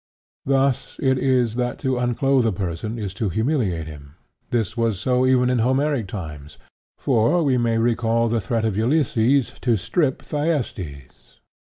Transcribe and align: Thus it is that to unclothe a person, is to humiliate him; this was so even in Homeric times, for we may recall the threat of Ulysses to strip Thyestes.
Thus 0.47 0.99
it 0.99 1.19
is 1.19 1.53
that 1.57 1.77
to 1.85 1.99
unclothe 1.99 2.47
a 2.47 2.51
person, 2.51 2.97
is 2.97 3.13
to 3.13 3.29
humiliate 3.29 3.85
him; 3.85 4.15
this 4.49 4.75
was 4.75 4.99
so 4.99 5.27
even 5.27 5.47
in 5.51 5.59
Homeric 5.59 6.07
times, 6.07 6.57
for 6.97 7.43
we 7.43 7.59
may 7.59 7.77
recall 7.77 8.27
the 8.27 8.41
threat 8.41 8.65
of 8.65 8.75
Ulysses 8.75 9.53
to 9.61 9.77
strip 9.77 10.23
Thyestes. 10.23 11.41